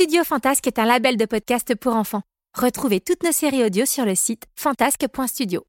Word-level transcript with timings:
Studio 0.00 0.24
Fantasque 0.24 0.66
est 0.66 0.78
un 0.78 0.86
label 0.86 1.18
de 1.18 1.26
podcast 1.26 1.74
pour 1.74 1.94
enfants. 1.94 2.22
Retrouvez 2.58 3.00
toutes 3.00 3.22
nos 3.22 3.32
séries 3.32 3.62
audio 3.62 3.84
sur 3.84 4.06
le 4.06 4.14
site 4.14 4.44
fantasque.studio. 4.56 5.62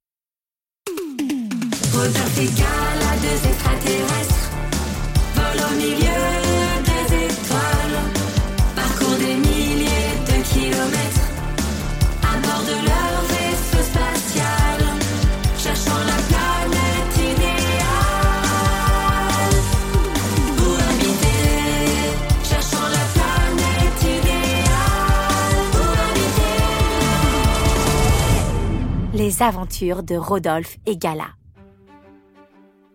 De 29.42 30.16
Rodolphe 30.16 30.78
et 30.86 30.98
Gala. 30.98 31.30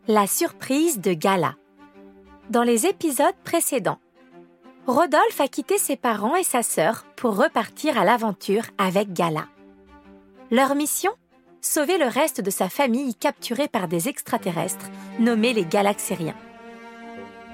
La 0.07 0.29
surprise 0.29 1.01
de 1.01 1.13
Gala. 1.13 1.57
Dans 2.51 2.63
les 2.63 2.87
épisodes 2.87 3.35
précédents, 3.43 3.99
Rodolphe 4.87 5.41
a 5.41 5.49
quitté 5.49 5.77
ses 5.77 5.97
parents 5.97 6.37
et 6.37 6.45
sa 6.45 6.63
sœur 6.63 7.05
pour 7.17 7.37
repartir 7.37 7.99
à 7.99 8.05
l'aventure 8.05 8.63
avec 8.79 9.13
Gala. 9.13 9.49
Leur 10.53 10.77
mission? 10.77 11.11
Sauver 11.63 11.99
le 11.99 12.07
reste 12.07 12.41
de 12.41 12.51
sa 12.51 12.69
famille 12.69 13.17
capturée 13.17 13.67
par 13.67 13.89
des 13.89 14.09
extraterrestres 14.09 14.89
nommés 15.19 15.53
les 15.53 15.65
Galaxériens. 15.65 16.37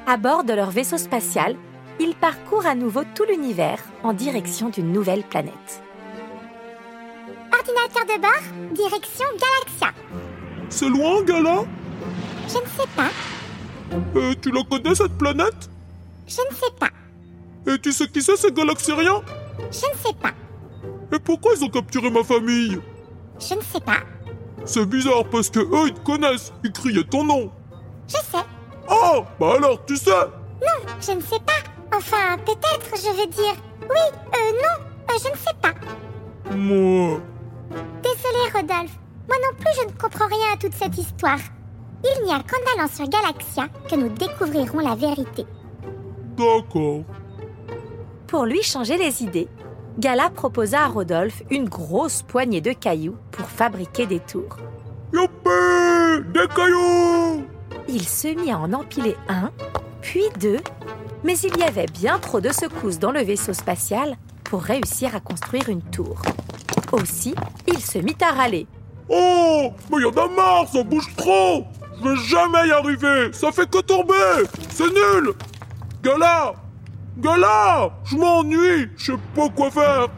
À 0.06 0.19
bord 0.19 0.45
de 0.45 0.53
leur 0.53 0.71
vaisseau 0.71 0.99
spatial, 0.99 1.56
ils 1.99 2.15
parcourent 2.15 2.67
à 2.67 2.75
nouveau 2.75 3.05
tout 3.15 3.25
l'univers 3.25 3.83
en 4.03 4.12
direction 4.12 4.69
d'une 4.69 4.93
nouvelle 4.93 5.25
planète. 5.25 5.83
Ordinateur 7.63 8.17
de 8.17 8.21
bord, 8.21 8.75
direction 8.75 9.25
Galaxia. 9.39 9.93
C'est 10.69 10.89
loin, 10.89 11.23
Gala? 11.23 11.65
Je 12.49 12.55
ne 12.55 12.67
sais 12.67 12.89
pas, 12.97 13.11
Euh, 14.17 14.35
Tu 14.41 14.51
la 14.51 14.63
connais, 14.65 14.95
cette 14.97 15.17
planète? 15.17 15.71
Je 16.27 16.41
ne 16.51 16.55
sais 16.57 16.73
pas, 16.81 16.89
Et 17.73 17.79
tu 17.79 17.93
sais 17.93 18.09
qui 18.09 18.21
c'est, 18.23 18.37
ces 18.37 18.51
galaxériens 18.51 19.23
je 19.59 19.67
ne 19.67 19.97
sais 20.05 20.15
pas, 20.21 20.33
Et 21.15 21.19
pourquoi 21.21 21.53
ils 21.57 21.63
ont 21.65 21.69
capturé 21.69 22.11
ma 22.11 22.25
famille? 22.25 22.81
Je 23.39 23.55
ne 23.55 23.61
sais 23.61 23.81
pas, 23.81 24.01
C'est 24.65 24.87
bizarre, 24.87 25.25
parce 25.31 25.49
que 25.51 25.61
eux, 25.61 25.89
ils 25.89 25.95
te 25.95 26.01
connaissent, 26.01 26.53
ils 26.65 26.73
criaient 26.73 27.05
ton 27.05 27.23
nom 27.25 27.53
je 28.09 28.17
sais. 28.17 28.45
Ah 28.89 29.23
Bah 29.39 29.55
alors, 29.57 29.85
tu 29.87 29.97
sais? 29.97 30.11
Non, 30.11 30.93
je 31.01 31.13
ne 31.13 31.21
sais 31.21 31.39
pas. 31.39 31.97
Enfin, 31.97 32.37
peut-être, 32.45 32.91
je 32.97 33.09
veux 33.17 33.27
dire. 33.29 33.55
Oui, 33.83 34.19
euh, 34.34 34.53
non, 34.61 34.84
euh, 35.09 35.19
je 35.22 35.28
ne 35.31 35.37
sais 35.37 35.55
pas. 35.62 35.72
Moi... 36.55 37.21
Désolé, 38.03 38.50
Rodolphe. 38.55 38.99
Moi 39.28 39.37
non 39.38 39.56
plus, 39.59 39.72
je 39.81 39.87
ne 39.87 39.99
comprends 39.99 40.27
rien 40.27 40.53
à 40.55 40.56
toute 40.56 40.75
cette 40.75 40.99
histoire. 40.99 41.38
Il 42.05 42.25
n'y 42.25 42.33
a 42.33 42.41
qu'en 42.41 42.72
allant 42.77 42.88
sur 42.88 43.09
Galaxia 43.09 43.69
que 43.88 43.97
nous 43.97 44.09
découvrirons 44.09 44.81
la 44.81 44.94
vérité. 44.94 45.47
D'accord. 46.37 47.03
Pour 48.27 48.44
lui 48.44 48.62
changer 48.62 48.97
les 48.97 49.22
idées, 49.22 49.49
Gala 49.99 50.31
proposa 50.31 50.81
à 50.84 50.88
Rodolphe 50.88 51.43
une 51.50 51.69
grosse 51.69 52.22
poignée 52.22 52.60
de 52.60 52.72
cailloux 52.72 53.16
pour 53.31 53.47
fabriquer 53.47 54.06
des 54.06 54.21
tours. 54.21 54.56
Youpi 55.12 56.28
Des 56.33 56.49
cailloux 56.54 57.44
Il 57.89 58.09
se 58.09 58.28
mit 58.28 58.50
à 58.50 58.59
en 58.59 58.72
empiler 58.72 59.15
un, 59.28 59.50
puis 60.00 60.25
deux, 60.41 60.60
mais 61.25 61.39
il 61.39 61.56
y 61.59 61.62
avait 61.62 61.87
bien 61.87 62.19
trop 62.19 62.41
de 62.41 62.50
secousses 62.50 62.99
dans 62.99 63.12
le 63.12 63.22
vaisseau 63.22 63.53
spatial 63.53 64.16
pour 64.44 64.62
réussir 64.62 65.15
à 65.15 65.21
construire 65.21 65.69
une 65.69 65.83
tour. 65.83 66.22
Aussi, 66.92 67.34
il 67.66 67.78
se 67.78 67.98
mit 67.98 68.16
à 68.20 68.32
râler. 68.32 68.66
Oh 69.08 69.72
Mais 69.91 70.03
y 70.03 70.04
en 70.04 70.10
a 70.10 70.28
marre, 70.28 70.69
ça 70.69 70.82
bouge 70.82 71.08
trop. 71.16 71.64
Je 71.98 72.08
vais 72.08 72.16
jamais 72.16 72.69
y 72.69 72.72
arriver. 72.72 73.32
Ça 73.32 73.50
fait 73.50 73.69
que 73.69 73.78
tomber. 73.80 74.47
C'est 74.70 74.91
nul. 74.92 75.32
Gala 76.03 76.54
Gala 77.19 77.91
Je 78.04 78.16
m'ennuie. 78.16 78.91
Je 78.97 79.12
sais 79.12 79.19
pas 79.34 79.48
quoi 79.48 79.70
faire. 79.70 80.08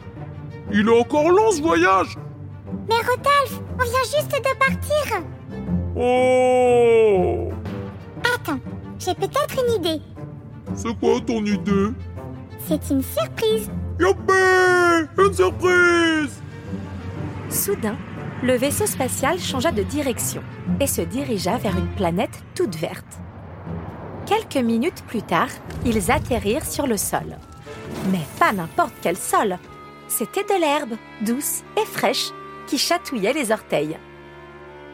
Il 0.71 0.87
est 0.87 0.99
encore 0.99 1.29
long, 1.29 1.51
ce 1.51 1.61
voyage. 1.61 2.15
Mais 2.89 2.95
Rodolphe, 2.95 3.61
on 3.79 3.83
vient 3.83 4.03
juste 4.03 4.31
de 4.31 4.57
partir. 4.57 5.21
Oh. 5.95 7.51
Attends, 8.35 8.59
j'ai 8.99 9.13
peut-être 9.13 9.55
une 9.65 9.73
idée. 9.75 10.01
C'est 10.75 10.97
quoi 10.99 11.19
ton 11.25 11.45
idée? 11.45 11.93
C'est 12.67 12.89
une 12.89 13.03
surprise. 13.03 13.69
Youpi! 13.99 15.07
Une 15.17 15.33
surprise 15.33 16.41
Soudain, 17.55 17.95
le 18.43 18.57
vaisseau 18.57 18.85
spatial 18.85 19.39
changea 19.39 19.71
de 19.71 19.81
direction 19.81 20.43
et 20.81 20.87
se 20.87 21.01
dirigea 21.01 21.57
vers 21.57 21.77
une 21.77 21.87
planète 21.95 22.43
toute 22.53 22.75
verte. 22.75 23.05
Quelques 24.25 24.63
minutes 24.63 25.03
plus 25.07 25.21
tard, 25.21 25.47
ils 25.85 26.11
atterrirent 26.11 26.65
sur 26.65 26.85
le 26.85 26.97
sol. 26.97 27.37
Mais 28.11 28.25
pas 28.39 28.51
n'importe 28.51 28.93
quel 29.01 29.15
sol. 29.15 29.57
C'était 30.09 30.43
de 30.43 30.59
l'herbe, 30.59 30.95
douce 31.21 31.63
et 31.81 31.85
fraîche, 31.85 32.31
qui 32.67 32.77
chatouillait 32.77 33.33
les 33.33 33.51
orteils. 33.53 33.97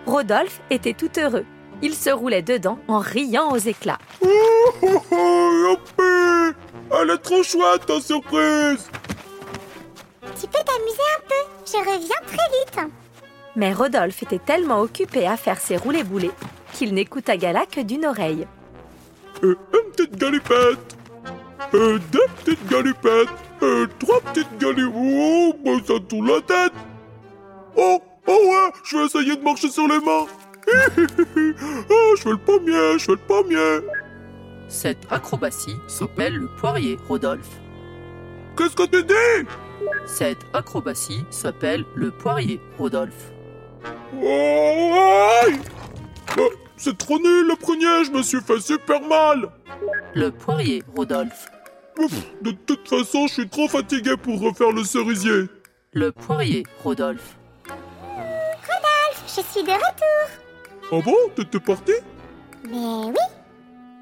Rodolphe 0.06 0.62
était 0.70 0.94
tout 0.94 1.12
heureux. 1.18 1.46
Il 1.82 1.96
se 1.96 2.12
roulait 2.12 2.44
dedans 2.44 2.78
en 2.88 3.00
riant 3.00 3.52
aux 3.52 3.58
éclats. 3.58 3.98
Oh, 4.22 4.28
oh, 4.84 5.78
oh, 5.98 6.52
Elle 7.02 7.10
est 7.10 7.18
trop 7.18 7.42
chouette, 7.42 7.88
ta 7.88 8.00
surprise 8.00 8.88
Tu 10.40 10.48
peux 10.48 10.64
t'amuser 10.64 11.10
un 11.18 11.22
peu. 11.28 11.51
Je 11.66 11.78
reviens 11.78 12.22
très 12.26 12.84
vite. 12.84 12.94
Mais 13.56 13.74
Rodolphe 13.74 14.24
était 14.24 14.40
tellement 14.40 14.82
occupé 14.82 15.28
à 15.28 15.38
faire 15.38 15.60
ses 15.60 15.78
roulés-boulés 15.78 16.32
qu'il 16.74 16.94
n'écouta 16.94 17.38
Gala 17.38 17.66
que 17.66 17.82
d'une 17.82 18.06
oreille. 18.06 18.48
Et 19.44 19.48
une 19.48 19.92
petite 19.96 20.16
galipette. 20.18 20.98
Et 21.74 22.00
deux 22.12 22.28
petites 22.38 22.68
galipettes. 22.68 23.30
Et 23.62 23.84
trois 24.00 24.22
petites 24.22 24.58
galipettes. 24.58 24.94
Oh, 24.96 25.54
bah 25.64 25.72
ça 25.86 25.94
tourne 26.08 26.28
la 26.28 26.42
tête. 26.42 26.74
Oh, 27.76 28.02
oh 28.28 28.32
ouais, 28.32 28.72
je 28.84 28.98
vais 28.98 29.06
essayer 29.06 29.36
de 29.36 29.44
marcher 29.44 29.70
sur 29.70 29.88
les 29.88 30.00
mains. 30.00 30.26
Oh, 31.90 32.14
je 32.16 32.22
fais 32.22 32.30
le 32.30 32.38
pommier, 32.38 33.00
je 33.00 33.06
fais 33.06 33.12
le 33.14 33.18
pommier. 33.18 33.80
Cette 34.70 35.12
acrobatie 35.12 35.76
s'appelle 35.88 36.36
le 36.36 36.48
poirier, 36.60 36.98
Rodolphe. 37.08 37.60
Qu'est-ce 38.58 38.76
que 38.76 38.86
tu 38.86 39.04
dis? 39.04 39.48
Cette 40.06 40.40
acrobatie 40.54 41.24
s'appelle 41.30 41.86
le 41.96 42.12
poirier, 42.12 42.60
Rodolphe. 42.78 43.32
Oh, 44.22 45.46
Euh, 46.38 46.50
C'est 46.78 46.98
trop 46.98 47.18
nul 47.20 47.48
le 47.48 47.56
premier, 47.56 48.04
je 48.06 48.12
me 48.12 48.22
suis 48.24 48.42
fait 48.42 48.60
super 48.60 49.02
mal 49.02 49.50
Le 50.14 50.32
poirier, 50.32 50.84
Rodolphe. 50.96 51.50
Ouf, 52.00 52.12
De 52.42 52.52
toute 52.52 52.88
façon, 52.88 53.28
je 53.28 53.34
suis 53.34 53.50
trop 53.50 53.68
fatigué 53.68 54.16
pour 54.18 54.40
refaire 54.42 54.72
le 54.72 54.84
cerisier 54.84 55.46
Le 55.94 56.12
poirier, 56.12 56.64
Rodolphe. 56.84 57.38
Je 59.28 59.42
suis 59.42 59.64
de 59.64 59.72
retour. 59.72 60.92
Ah 60.92 61.00
bon 61.06 61.16
T'étais 61.36 61.60
parti? 61.62 61.94
Mais 62.70 62.76
oui, 62.76 63.14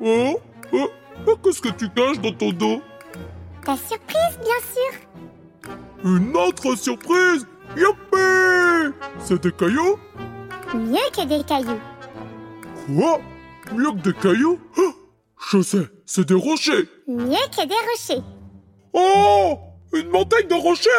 Oh 0.02 0.40
Oh, 0.74 0.90
oh, 1.28 1.36
Qu'est-ce 1.44 1.62
que 1.62 1.70
tu 1.70 1.88
caches 1.90 2.20
dans 2.20 2.32
ton 2.34 2.52
dos? 2.52 2.82
Ta 3.64 3.76
surprise, 3.78 4.40
bien 4.44 4.60
sûr. 4.74 5.00
Une 6.04 6.36
autre 6.36 6.76
surprise 6.76 7.46
Youpi 7.76 8.96
C'est 9.20 9.42
des 9.42 9.52
cailloux? 9.52 9.98
Mieux 10.74 10.98
que 11.16 11.26
des 11.26 11.44
cailloux. 11.44 11.80
Quoi? 12.88 13.20
Mieux 13.74 13.92
que 13.92 13.98
des 14.10 14.14
cailloux? 14.14 14.60
Ah, 14.78 14.82
Je 15.52 15.62
sais, 15.62 15.88
c'est 16.06 16.28
des 16.28 16.34
rochers 16.36 16.88
Mieux 17.08 17.48
que 17.56 17.66
des 17.68 17.76
rochers. 17.90 18.24
Oh 18.94 19.58
Une 19.94 20.10
montagne 20.10 20.48
de 20.48 20.56
rochers 20.56 20.90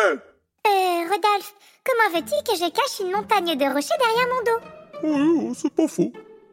Euh, 0.66 1.02
Rodolphe, 1.10 1.54
comment 1.84 2.14
veux-tu 2.18 2.34
que 2.44 2.56
je 2.56 2.70
cache 2.70 3.00
une 3.00 3.12
montagne 3.12 3.56
de 3.56 3.64
rochers 3.64 3.98
derrière 3.98 4.28
mon 4.34 4.42
dos? 4.44 4.60
Oui, 5.02 5.40
oh, 5.48 5.52
c'est 5.56 5.72
pas 5.74 5.88
faux. 5.88 6.12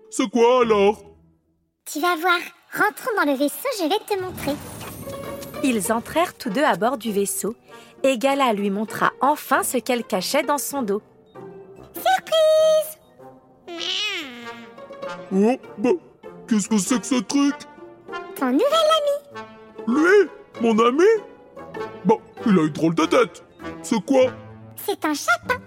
C'est 0.09 0.29
quoi 0.29 0.61
alors? 0.61 1.03
Tu 1.85 1.99
vas 1.99 2.15
voir. 2.15 2.37
Rentrons 2.73 3.11
dans 3.17 3.29
le 3.31 3.37
vaisseau, 3.37 3.67
je 3.79 3.83
vais 3.83 4.15
te 4.15 4.21
montrer. 4.21 4.55
Ils 5.63 5.91
entrèrent 5.91 6.33
tous 6.37 6.49
deux 6.49 6.63
à 6.63 6.75
bord 6.75 6.97
du 6.97 7.11
vaisseau 7.11 7.55
et 8.03 8.17
Gala 8.17 8.53
lui 8.53 8.69
montra 8.69 9.11
enfin 9.21 9.63
ce 9.63 9.77
qu'elle 9.77 10.03
cachait 10.03 10.43
dans 10.43 10.57
son 10.57 10.81
dos. 10.81 11.01
Surprise 11.93 12.99
Oh, 15.31 15.57
bah, 15.77 15.89
qu'est-ce 16.47 16.69
que 16.69 16.77
c'est 16.77 16.99
que 16.99 17.05
ce 17.05 17.15
truc? 17.15 17.55
Ton 18.35 18.51
nouvel 18.51 18.65
ami 18.71 19.43
Lui? 19.87 20.29
Mon 20.61 20.77
ami? 20.79 21.03
Bah, 22.05 22.15
il 22.45 22.57
a 22.57 22.63
une 22.63 22.69
drôle 22.69 22.95
de 22.95 23.05
tête. 23.05 23.43
C'est 23.81 24.03
quoi? 24.05 24.31
C'est 24.75 25.03
un 25.05 25.13
chapin. 25.13 25.61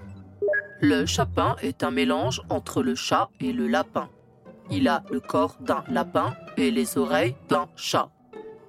Le 0.80 1.04
chapin 1.04 1.56
est 1.62 1.82
un 1.82 1.90
mélange 1.90 2.40
entre 2.48 2.82
le 2.82 2.94
chat 2.94 3.28
et 3.40 3.52
le 3.52 3.66
lapin. 3.66 4.08
Il 4.70 4.88
a 4.88 5.02
le 5.10 5.20
corps 5.20 5.56
d'un 5.60 5.84
lapin 5.88 6.34
et 6.56 6.70
les 6.70 6.96
oreilles 6.96 7.36
d'un 7.48 7.68
chat. 7.76 8.08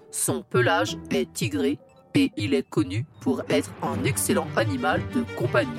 Son 0.09 0.41
pelage 0.41 0.97
est 1.09 1.31
tigré 1.31 1.79
et 2.15 2.31
il 2.37 2.53
est 2.53 2.67
connu 2.67 3.05
pour 3.21 3.41
être 3.49 3.71
un 3.81 4.03
excellent 4.03 4.47
animal 4.55 5.01
de 5.13 5.23
compagnie. 5.35 5.69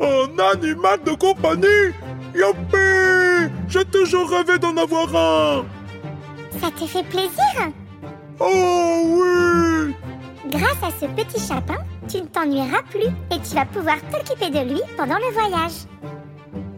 Un 0.00 0.38
animal 0.52 1.02
de 1.04 1.12
compagnie? 1.12 1.94
Youpi 2.34 3.52
J'ai 3.68 3.84
toujours 3.84 4.30
rêvé 4.30 4.58
d'en 4.58 4.76
avoir 4.76 5.14
un 5.14 5.64
Ça 6.60 6.70
te 6.70 6.86
fait 6.86 7.04
plaisir? 7.04 7.72
Oh 8.38 9.02
oui 9.04 9.94
Grâce 10.50 10.82
à 10.82 10.90
ce 10.90 11.06
petit 11.06 11.40
chapin, 11.46 11.76
tu 12.08 12.22
ne 12.22 12.26
t'ennuieras 12.26 12.82
plus 12.90 13.06
et 13.30 13.40
tu 13.40 13.54
vas 13.54 13.66
pouvoir 13.66 13.96
t'occuper 14.10 14.50
de 14.50 14.72
lui 14.72 14.80
pendant 14.96 15.18
le 15.18 15.32
voyage. 15.32 15.86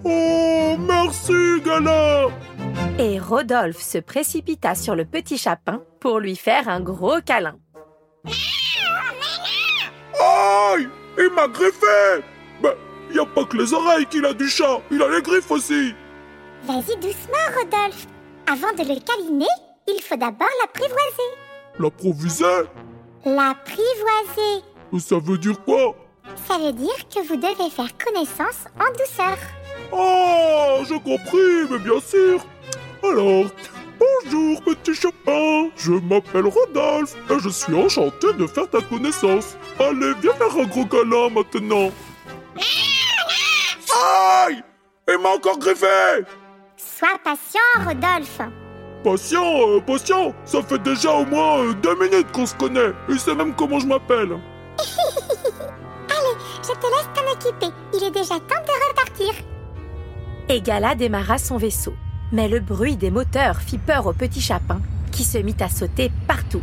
Oh, 0.04 0.76
merci, 0.78 1.62
Gala 1.64 2.26
Et 2.98 3.18
Rodolphe 3.18 3.80
se 3.80 3.98
précipita 3.98 4.74
sur 4.74 4.94
le 4.94 5.04
petit 5.04 5.38
chapin 5.38 5.80
pour 6.00 6.18
lui 6.18 6.36
faire 6.36 6.68
un 6.68 6.80
gros 6.80 7.20
câlin. 7.24 7.56
Aïe 10.20 10.88
Il 11.18 11.30
m'a 11.34 11.48
griffé 11.48 12.22
Ben, 12.62 12.74
y 13.12 13.18
a 13.18 13.26
pas 13.26 13.44
que 13.44 13.56
les 13.56 13.72
oreilles 13.72 14.06
qu'il 14.06 14.24
a 14.24 14.32
du 14.32 14.48
chat, 14.48 14.80
il 14.90 15.02
a 15.02 15.08
les 15.08 15.22
griffes 15.22 15.50
aussi 15.50 15.94
Vas-y 16.64 16.96
doucement, 16.96 17.48
Rodolphe. 17.56 18.06
Avant 18.46 18.72
de 18.72 18.88
le 18.88 19.00
câliner, 19.00 19.46
il 19.88 20.00
faut 20.00 20.14
d'abord 20.16 20.46
l'apprivoiser. 20.60 21.30
L'approviser? 21.78 22.68
L'apprivoiser, 23.24 24.64
Ça 25.00 25.16
veut 25.18 25.38
dire 25.38 25.60
quoi? 25.64 25.96
Ça 26.48 26.58
veut 26.58 26.72
dire 26.72 27.08
que 27.12 27.26
vous 27.26 27.36
devez 27.36 27.68
faire 27.70 27.90
connaissance 27.98 28.64
en 28.78 28.90
douceur. 28.92 29.36
Oh, 29.90 30.84
j'ai 30.88 31.00
compris, 31.00 31.66
mais 31.70 31.78
bien 31.78 32.00
sûr 32.00 32.44
Alors, 33.02 33.46
bonjour 34.02 34.62
petit 34.62 34.94
chapin, 34.94 35.68
je 35.76 35.92
m'appelle 35.92 36.46
Rodolphe 36.46 37.14
et 37.30 37.38
je 37.38 37.48
suis 37.48 37.74
enchanté 37.74 38.32
de 38.34 38.46
faire 38.46 38.68
ta 38.68 38.80
connaissance. 38.80 39.56
Allez, 39.78 40.12
viens 40.20 40.32
faire 40.34 40.56
un 40.58 40.66
gros 40.66 40.86
câlin 40.86 41.28
maintenant. 41.30 41.90
Aïe 44.46 44.62
Il 45.08 45.18
m'a 45.22 45.30
encore 45.30 45.58
griffé 45.58 45.86
Sois 46.76 47.18
patient, 47.22 47.60
Rodolphe. 47.86 48.40
Patient, 49.04 49.68
euh, 49.68 49.80
patient, 49.80 50.34
ça 50.44 50.62
fait 50.62 50.78
déjà 50.78 51.12
au 51.12 51.24
moins 51.26 51.58
euh, 51.58 51.74
deux 51.74 51.96
minutes 51.96 52.30
qu'on 52.32 52.46
se 52.46 52.54
connaît. 52.54 52.92
Il 53.08 53.18
sait 53.18 53.34
même 53.34 53.54
comment 53.54 53.80
je 53.80 53.86
m'appelle. 53.86 54.30
Allez, 56.08 56.36
je 56.62 56.72
te 56.72 56.86
laisse 56.86 57.08
t'en 57.14 57.32
occuper. 57.32 57.74
Il 57.94 58.04
est 58.04 58.10
déjà 58.10 58.36
temps 58.36 58.62
de 58.64 58.88
repartir. 58.88 59.34
Et 60.48 60.60
Gala 60.60 60.94
démarra 60.94 61.38
son 61.38 61.56
vaisseau. 61.56 61.94
Mais 62.32 62.48
le 62.48 62.60
bruit 62.60 62.96
des 62.96 63.10
moteurs 63.10 63.60
fit 63.60 63.78
peur 63.78 64.06
au 64.06 64.12
petit 64.14 64.40
chapin 64.40 64.80
qui 65.10 65.22
se 65.24 65.36
mit 65.38 65.54
à 65.60 65.68
sauter 65.68 66.10
partout. 66.26 66.62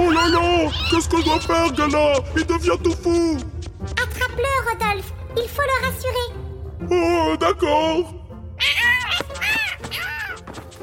Oh 0.00 0.10
là 0.10 0.28
là 0.28 0.70
Qu'est-ce 0.90 1.08
qu'on 1.08 1.20
doit 1.20 1.40
faire, 1.40 1.72
Gala 1.72 2.14
Il 2.36 2.44
devient 2.46 2.78
tout 2.82 2.94
fou. 3.02 3.36
Attrape-le, 3.92 4.70
Rodolphe. 4.70 5.12
Il 5.36 5.48
faut 5.48 5.62
le 5.62 5.86
rassurer. 5.86 6.34
Oh, 6.90 7.36
d'accord. 7.38 8.14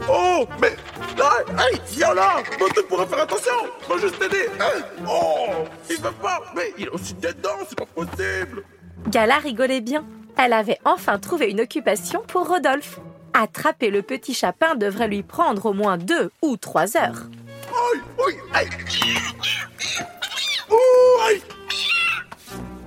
Oh, 0.09 0.47
mais... 0.61 0.75
Hey, 1.17 1.73
hey, 1.73 1.81
viens 1.91 2.13
là. 2.13 2.43
Bon, 2.59 2.65
tu 2.75 2.83
pourrais 2.83 3.05
faire 3.07 3.21
attention. 3.21 3.53
Je 3.87 3.93
vais 3.93 4.01
juste 4.01 4.19
t'aider. 4.19 4.49
Hey, 4.59 4.83
Oh 5.07 5.65
Il 5.89 5.95
veut 5.97 6.11
pas. 6.21 6.41
Mais 6.55 6.73
il 6.77 6.87
a 6.87 6.93
aussi 6.93 7.13
des 7.15 7.33
dents, 7.33 7.49
c'est 7.67 7.77
pas 7.77 7.85
possible. 7.85 8.63
Gala 9.09 9.37
rigolait 9.39 9.81
bien. 9.81 10.05
Elle 10.37 10.53
avait 10.53 10.79
enfin 10.85 11.17
trouvé 11.17 11.49
une 11.49 11.61
occupation 11.61 12.21
pour 12.27 12.47
Rodolphe. 12.47 12.99
Attraper 13.33 13.89
le 13.89 14.01
petit 14.01 14.33
chapin 14.33 14.75
devrait 14.75 15.07
lui 15.07 15.23
prendre 15.23 15.65
au 15.65 15.73
moins 15.73 15.97
deux 15.97 16.31
ou 16.41 16.57
trois 16.57 16.97
heures. 16.97 17.23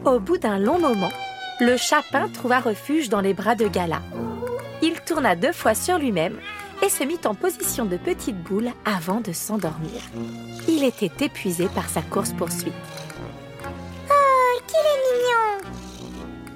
Au 0.05 0.19
bout 0.21 0.39
d'un 0.39 0.59
long 0.59 0.79
moment, 0.79 1.13
le 1.61 1.77
chapin 1.77 2.29
trouva 2.29 2.61
refuge 2.61 3.09
dans 3.09 3.21
les 3.21 3.35
bras 3.35 3.55
de 3.55 3.69
Gala. 3.69 4.01
Il 4.81 4.95
tourna 5.01 5.35
deux 5.35 5.53
fois 5.53 5.75
sur 5.75 5.99
lui-même 5.99 6.39
et 6.83 6.89
se 6.89 7.03
mit 7.03 7.19
en 7.25 7.35
position 7.35 7.85
de 7.85 7.97
petite 7.97 8.41
boule 8.43 8.71
avant 8.85 9.21
de 9.21 9.33
s'endormir. 9.33 10.01
Il 10.69 10.85
était 10.85 11.25
épuisé 11.27 11.67
par 11.75 11.89
sa 11.89 12.03
course-poursuite. 12.03 12.73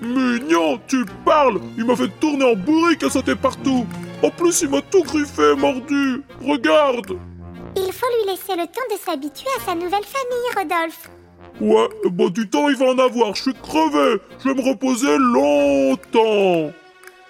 Mignon. 0.03 0.81
Tu 0.87 1.05
parles 1.25 1.61
Il 1.77 1.85
m'a 1.85 1.97
fait 1.97 2.09
tourner 2.21 2.45
en 2.45 2.57
bourrique 2.57 3.03
et 3.03 3.11
sauter 3.11 3.35
partout 3.37 3.87
En 4.23 4.31
plus, 4.31 4.63
il 4.63 4.69
m'a 4.71 4.83
tout 4.83 5.03
griffé 5.03 5.53
et 5.53 5.57
mordu 5.57 6.23
Regarde 6.45 7.19
Il 7.77 7.93
faut 7.93 8.07
lui 8.19 8.31
laisser 8.31 8.53
le 8.57 8.67
temps 8.67 8.89
de 8.91 8.99
s'habituer 9.05 9.49
à 9.59 9.65
sa 9.65 9.75
nouvelle 9.75 10.05
famille, 10.05 10.57
Rodolphe. 10.57 11.11
Ouais, 11.61 11.89
bah 12.11 12.29
du 12.31 12.49
temps, 12.49 12.69
il 12.69 12.77
va 12.77 12.87
en 12.87 12.99
avoir, 12.99 13.35
je 13.35 13.43
suis 13.43 13.55
crevé 13.55 14.21
Je 14.43 14.49
vais 14.49 14.55
me 14.55 14.69
reposer 14.69 15.17
longtemps 15.19 16.73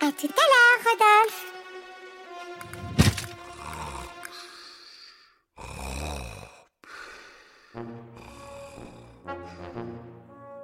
À 0.00 0.10
tout 0.12 0.28
à 0.28 0.44
l'heure, 0.50 0.80
Rodolphe. 0.84 1.41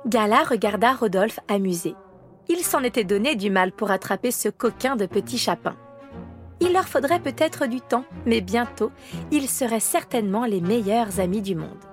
Gala 0.09 0.43
regarda 0.45 0.95
Rodolphe 0.95 1.41
amusé. 1.49 1.95
Il 2.49 2.59
s'en 2.61 2.83
était 2.83 3.05
donné 3.05 3.37
du 3.37 3.51
mal 3.51 3.73
pour 3.73 3.91
attraper 3.91 4.31
ce 4.31 4.49
coquin 4.49 4.97
de 4.97 5.05
petit 5.05 5.37
chapin. 5.37 5.77
Il 6.61 6.73
leur 6.73 6.89
faudrait 6.89 7.21
peut-être 7.21 7.67
du 7.67 7.81
temps, 7.81 8.05
mais 8.25 8.41
bientôt, 8.41 8.91
ils 9.31 9.49
seraient 9.49 9.81
certainement 9.81 10.45
les 10.47 10.61
meilleurs 10.63 11.21
amis 11.21 11.43
du 11.43 11.55
monde. 11.55 11.85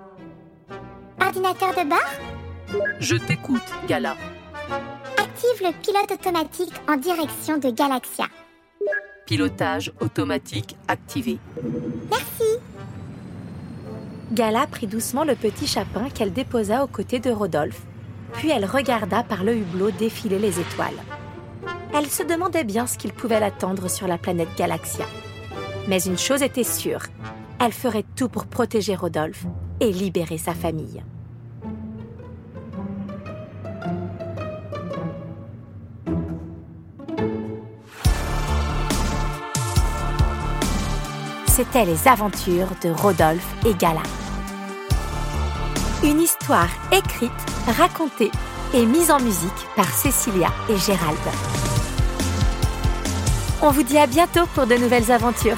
Ordinateur 1.22 1.72
de 1.74 1.90
bord, 1.90 2.82
Je 3.00 3.16
t'écoute, 3.16 3.62
Gala. 3.88 4.16
active 5.18 5.62
le 5.68 5.74
pilote 5.82 6.12
automatique 6.12 6.74
en 6.88 6.96
direction 6.96 7.58
de 7.58 7.70
Galaxia. 7.70 8.25
Pilotage 9.25 9.92
automatique 10.00 10.78
activé. 10.88 11.38
Merci. 12.10 12.60
Gala 14.32 14.68
prit 14.68 14.88
doucement 14.88 15.24
le 15.25 15.36
petit 15.36 15.68
chapin 15.68 16.10
qu'elle 16.10 16.32
déposa 16.34 16.84
aux 16.84 16.88
côtés 16.88 17.20
de 17.20 17.30
Rodolphe, 17.32 17.82
puis 18.38 18.50
elle 18.50 18.65
regarda 18.65 19.24
par 19.24 19.44
le 19.44 19.56
hublot 19.56 19.92
défiler 19.92 20.39
les 20.39 20.60
étoiles. 20.60 21.01
Elle 21.94 22.08
se 22.08 22.24
demandait 22.24 22.63
bien 22.63 22.88
ce 22.88 22.98
qu'il 22.98 23.13
pouvait 23.13 23.39
l'attendre 23.39 23.89
sur 23.89 24.08
la 24.08 24.18
planète 24.18 24.50
Galaxia. 24.58 25.06
Mais 25.88 26.01
une 26.01 26.18
chose 26.18 26.42
était 26.42 26.63
sûre, 26.63 27.01
elle 27.60 27.72
ferait 27.72 28.06
tout 28.15 28.30
pour 28.30 28.46
protéger 28.48 28.96
Rodolphe 28.96 29.46
et 29.80 29.92
libérer 29.92 30.38
sa 30.38 30.54
famille. 30.54 31.04
C'étaient 41.48 41.86
les 41.86 42.08
aventures 42.10 42.68
de 42.84 42.89
Rodolphe 42.89 43.56
et 43.65 43.74
Gala. 43.75 44.04
Une 46.04 46.20
histoire 46.20 46.68
écrite, 46.92 47.32
racontée 47.68 48.32
et 48.74 48.86
mise 48.86 49.12
en 49.12 49.20
musique 49.20 49.68
par 49.76 49.88
Cécilia 49.88 50.50
et 50.70 50.78
Gérald. 50.78 51.18
On 53.62 53.72
vous 53.72 53.84
dit 53.84 53.98
à 53.98 54.08
bientôt 54.08 54.46
pour 54.54 54.68
de 54.68 54.76
nouvelles 54.76 55.12
aventures. 55.12 55.58